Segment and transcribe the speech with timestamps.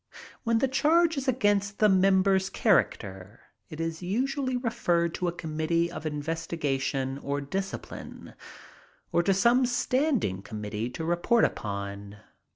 [0.43, 5.91] When the charge is against the member's character, it is usually referred to a committee
[5.91, 8.33] of investigation or discipline,
[9.11, 12.17] or to some standing committee to report upon.